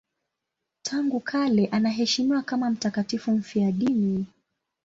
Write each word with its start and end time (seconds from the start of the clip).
Tangu 0.81 1.19
kale 1.19 1.65
anaheshimiwa 1.67 2.41
kama 2.41 2.69
mtakatifu 2.69 3.31
mfiadini. 3.31 4.25